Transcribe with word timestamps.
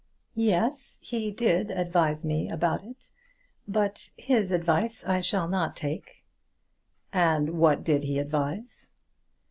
"Yes; 0.33 0.97
he 1.03 1.29
did 1.29 1.69
advise 1.69 2.25
me 2.25 2.49
about 2.49 2.83
it. 2.83 3.11
But 3.67 4.09
his 4.17 4.51
advice 4.51 5.03
I 5.05 5.21
shall 5.21 5.47
not 5.47 5.75
take." 5.75 6.23
"And 7.13 7.59
what 7.59 7.83
did 7.83 8.05
he 8.05 8.17
advise?" 8.17 8.89